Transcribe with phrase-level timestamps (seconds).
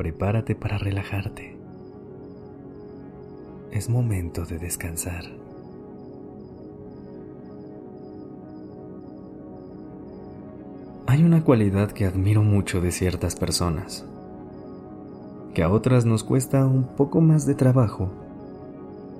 [0.00, 1.58] Prepárate para relajarte.
[3.70, 5.24] Es momento de descansar.
[11.06, 14.06] Hay una cualidad que admiro mucho de ciertas personas,
[15.52, 18.08] que a otras nos cuesta un poco más de trabajo,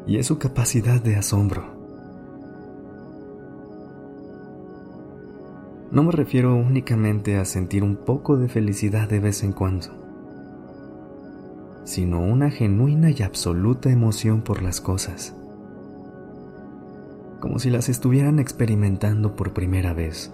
[0.06, 1.62] y es su capacidad de asombro.
[5.92, 9.99] No me refiero únicamente a sentir un poco de felicidad de vez en cuando,
[11.84, 15.34] sino una genuina y absoluta emoción por las cosas,
[17.40, 20.32] como si las estuvieran experimentando por primera vez.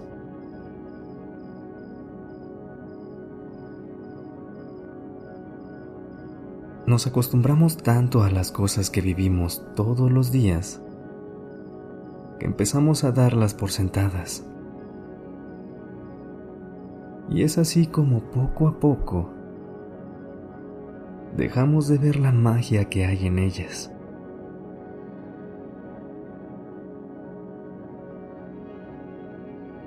[6.87, 10.81] Nos acostumbramos tanto a las cosas que vivimos todos los días
[12.39, 14.45] que empezamos a darlas por sentadas
[17.29, 19.31] y es así como poco a poco
[21.37, 23.93] dejamos de ver la magia que hay en ellas.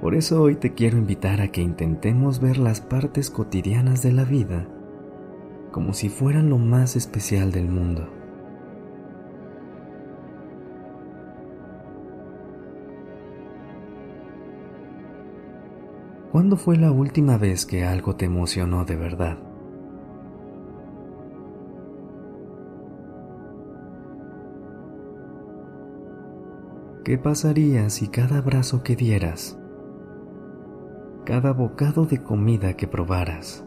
[0.02, 4.24] Por eso hoy te quiero invitar a que intentemos ver las partes cotidianas de la
[4.24, 4.68] vida
[5.72, 8.08] como si fueran lo más especial del mundo.
[16.32, 19.49] ¿Cuándo fue la última vez que algo te emocionó de verdad?
[27.10, 29.60] ¿Qué pasaría si cada abrazo que dieras,
[31.26, 33.66] cada bocado de comida que probaras,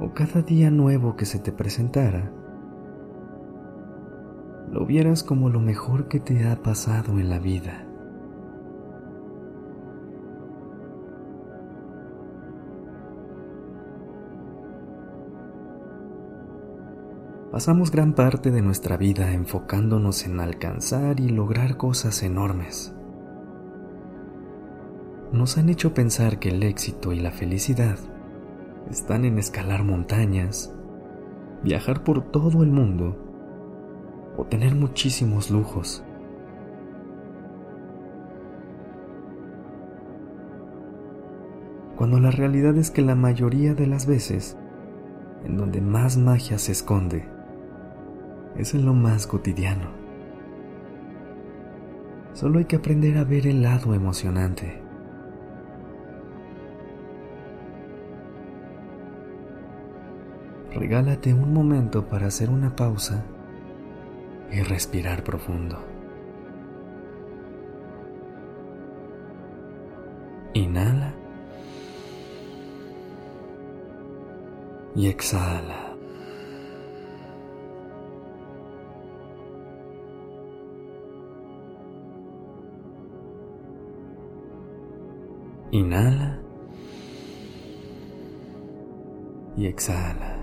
[0.00, 2.32] o cada día nuevo que se te presentara,
[4.72, 7.86] lo vieras como lo mejor que te ha pasado en la vida?
[17.52, 22.94] Pasamos gran parte de nuestra vida enfocándonos en alcanzar y lograr cosas enormes.
[25.32, 27.98] Nos han hecho pensar que el éxito y la felicidad
[28.90, 30.74] están en escalar montañas,
[31.62, 33.18] viajar por todo el mundo
[34.38, 36.02] o tener muchísimos lujos.
[41.96, 44.56] Cuando la realidad es que la mayoría de las veces,
[45.44, 47.31] en donde más magia se esconde,
[48.56, 49.88] es en lo más cotidiano.
[52.34, 54.80] Solo hay que aprender a ver el lado emocionante.
[60.74, 63.22] Regálate un momento para hacer una pausa
[64.50, 65.78] y respirar profundo.
[70.54, 71.14] Inhala
[74.94, 75.91] y exhala.
[85.72, 86.38] Inhala
[89.56, 90.36] y exhala.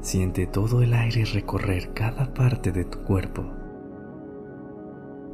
[0.00, 3.42] Siente todo el aire recorrer cada parte de tu cuerpo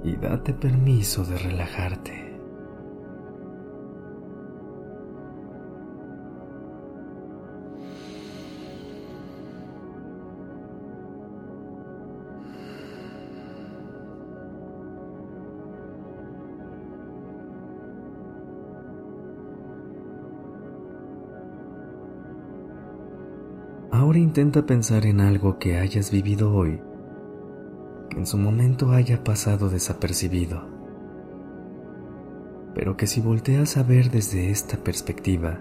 [0.02, 2.29] y date permiso de relajarte.
[24.00, 26.80] Ahora intenta pensar en algo que hayas vivido hoy,
[28.08, 30.62] que en su momento haya pasado desapercibido,
[32.74, 35.60] pero que si volteas a ver desde esta perspectiva,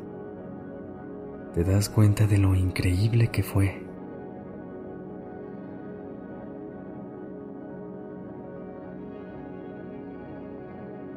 [1.54, 3.86] te das cuenta de lo increíble que fue.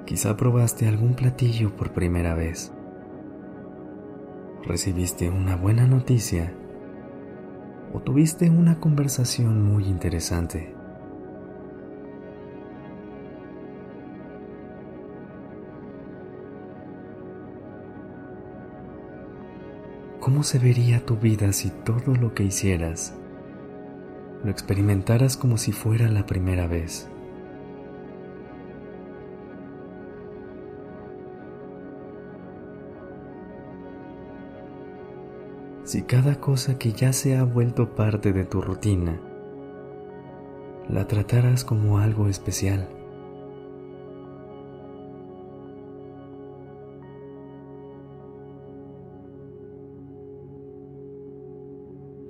[0.07, 2.73] Quizá probaste algún platillo por primera vez.
[4.65, 6.57] Recibiste una buena noticia
[7.93, 10.75] o tuviste una conversación muy interesante.
[20.21, 23.15] ¿Cómo se vería tu vida si todo lo que hicieras
[24.45, 27.12] lo experimentaras como si fuera la primera vez?
[35.93, 39.21] Si cada cosa que ya se ha vuelto parte de tu rutina,
[40.89, 42.89] la trataras como algo especial.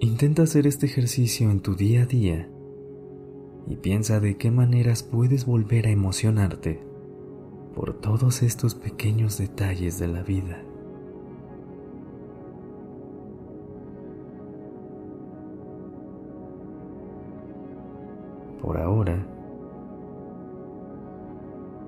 [0.00, 2.50] Intenta hacer este ejercicio en tu día a día
[3.69, 6.81] y piensa de qué maneras puedes volver a emocionarte
[7.76, 10.65] por todos estos pequeños detalles de la vida.
[18.72, 19.22] Por ahora,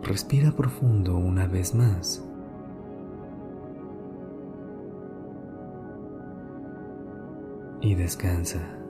[0.03, 2.23] respira profundo una vez más.
[7.81, 8.84] y descansa.